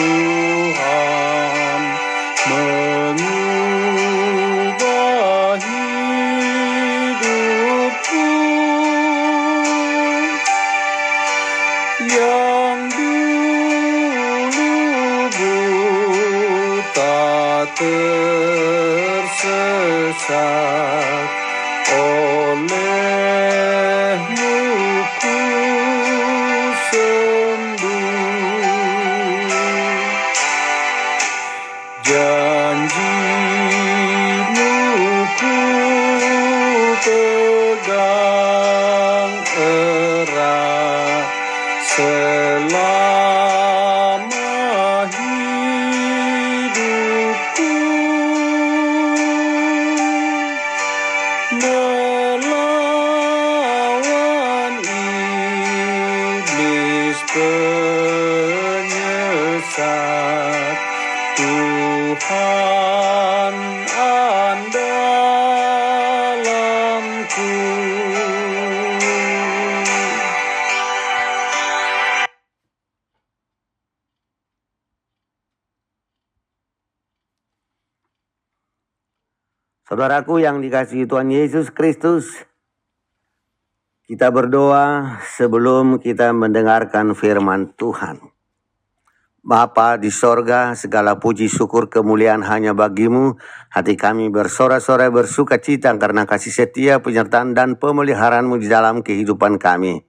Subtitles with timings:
[0.00, 1.80] Tuhan
[2.48, 3.20] mengubah
[5.60, 7.44] hidupku.
[12.08, 14.72] Yang dulu
[15.36, 17.20] buta
[67.30, 67.46] Saudaraku
[80.42, 82.34] yang dikasihi Tuhan Yesus Kristus,
[84.10, 88.39] kita berdoa sebelum kita mendengarkan firman Tuhan.
[89.40, 93.40] Bapa di sorga, segala puji syukur kemuliaan hanya bagimu.
[93.72, 100.04] Hati kami bersorak-sorai bersuka cita karena kasih setia, penyertaan dan pemeliharaanmu di dalam kehidupan kami.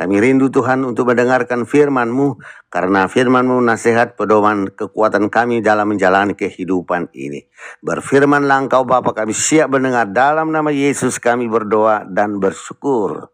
[0.00, 2.40] Kami rindu Tuhan untuk mendengarkan firman-Mu,
[2.72, 7.44] karena firman-Mu nasihat pedoman kekuatan kami dalam menjalani kehidupan ini.
[7.84, 13.28] Berfirmanlah Engkau Bapa kami siap mendengar dalam nama Yesus kami berdoa dan bersyukur.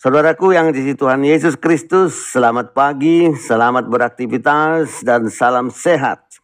[0.00, 6.40] Saudaraku yang di Tuhan Yesus Kristus, selamat pagi, selamat beraktivitas, dan salam sehat.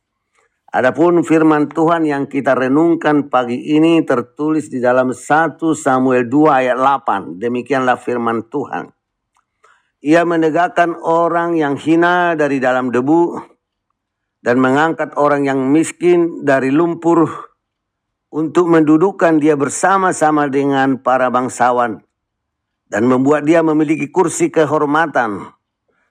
[0.68, 6.76] Adapun firman Tuhan yang kita renungkan pagi ini tertulis di dalam 1 Samuel 2 ayat
[6.76, 7.40] 8.
[7.40, 8.92] Demikianlah firman Tuhan.
[10.04, 13.40] Ia menegakkan orang yang hina dari dalam debu
[14.44, 17.24] dan mengangkat orang yang miskin dari lumpur
[18.28, 22.04] untuk mendudukkan dia bersama-sama dengan para bangsawan
[22.86, 25.50] dan membuat dia memiliki kursi kehormatan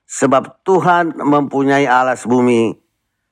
[0.05, 2.75] sebab Tuhan mempunyai alas bumi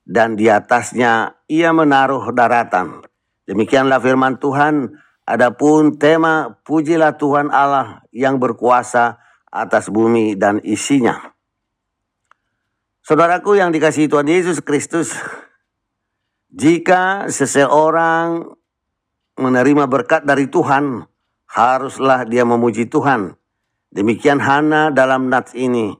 [0.03, 3.03] dan di atasnya ia menaruh daratan.
[3.47, 4.99] Demikianlah firman Tuhan.
[5.23, 11.31] Adapun tema pujilah Tuhan Allah yang berkuasa atas bumi dan isinya.
[13.07, 15.15] Saudaraku yang dikasihi Tuhan Yesus Kristus,
[16.51, 18.51] jika seseorang
[19.39, 21.07] menerima berkat dari Tuhan,
[21.53, 23.37] haruslah dia memuji Tuhan.
[23.93, 25.93] Demikian Hana dalam nats ini.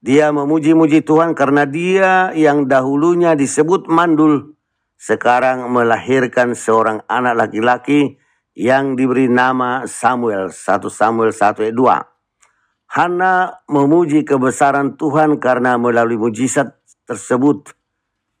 [0.00, 4.56] Dia memuji-muji Tuhan karena dia yang dahulunya disebut mandul,
[5.00, 8.20] sekarang melahirkan seorang anak laki-laki
[8.52, 12.96] yang diberi nama Samuel, 1 Samuel 1 ayat 2.
[12.96, 16.78] Hana memuji kebesaran Tuhan karena melalui mujizat
[17.08, 17.72] tersebut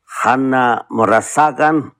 [0.04, 1.96] Hana merasakan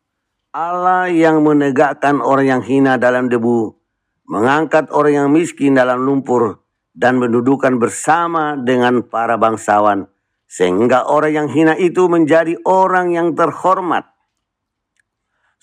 [0.55, 3.75] Allah yang menegakkan orang yang hina dalam debu,
[4.25, 10.07] mengangkat orang yang miskin dalam lumpur, dan mendudukan bersama dengan para bangsawan,
[10.47, 14.15] sehingga orang yang hina itu menjadi orang yang terhormat.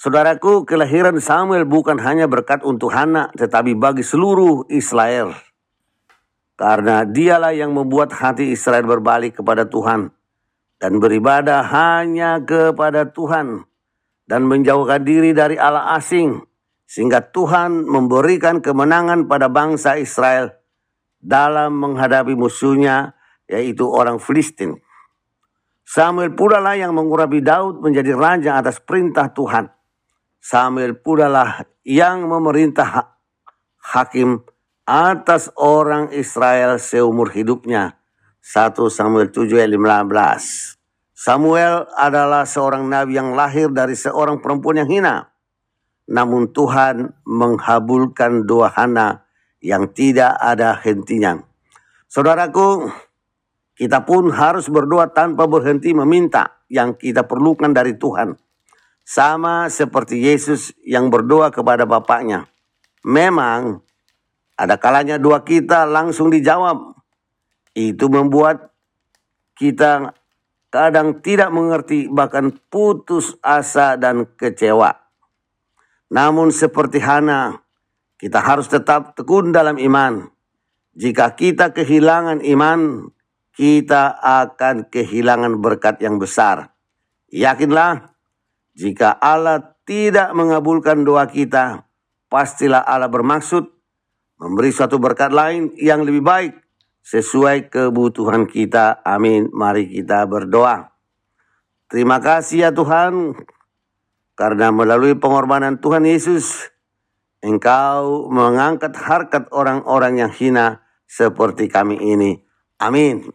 [0.02, 5.38] Saudaraku, kelahiran Samuel bukan hanya berkat untuk Hana, tetapi bagi seluruh Israel.
[6.58, 10.10] Karena dialah yang membuat hati Israel berbalik kepada Tuhan
[10.82, 13.66] dan beribadah hanya kepada Tuhan
[14.26, 16.42] dan menjauhkan diri dari Allah asing
[16.92, 20.52] sehingga Tuhan memberikan kemenangan pada bangsa Israel
[21.24, 23.16] dalam menghadapi musuhnya
[23.48, 24.76] yaitu orang Filistin.
[25.88, 29.72] Samuel pula lah yang mengurapi Daud menjadi raja atas perintah Tuhan.
[30.44, 33.16] Samuel pula lah yang memerintah
[33.96, 34.44] hakim
[34.84, 37.96] atas orang Israel seumur hidupnya
[38.44, 40.76] 1 Samuel 7 ayat 15.
[41.16, 45.31] Samuel adalah seorang nabi yang lahir dari seorang perempuan yang hina.
[46.10, 49.26] Namun Tuhan menghabulkan doa Hana
[49.62, 51.42] yang tidak ada hentinya.
[52.10, 52.90] Saudaraku,
[53.78, 58.38] kita pun harus berdoa tanpa berhenti meminta yang kita perlukan dari Tuhan.
[59.02, 62.46] Sama seperti Yesus yang berdoa kepada Bapaknya.
[63.02, 63.82] Memang
[64.54, 66.94] ada kalanya doa kita langsung dijawab
[67.74, 68.70] itu membuat
[69.58, 70.14] kita
[70.70, 75.01] kadang tidak mengerti bahkan putus asa dan kecewa.
[76.12, 77.56] Namun seperti Hana,
[78.20, 80.28] kita harus tetap tekun dalam iman.
[80.92, 83.08] Jika kita kehilangan iman,
[83.56, 86.76] kita akan kehilangan berkat yang besar.
[87.32, 88.12] Yakinlah,
[88.76, 91.88] jika Allah tidak mengabulkan doa kita,
[92.28, 93.72] pastilah Allah bermaksud
[94.36, 96.54] memberi suatu berkat lain yang lebih baik
[97.08, 99.00] sesuai kebutuhan kita.
[99.08, 99.48] Amin.
[99.56, 100.92] Mari kita berdoa.
[101.92, 103.36] Terima kasih ya Tuhan,
[104.36, 106.72] karena melalui pengorbanan Tuhan Yesus,
[107.42, 112.38] Engkau mengangkat harkat orang-orang yang hina seperti kami ini.
[112.78, 113.26] Amin.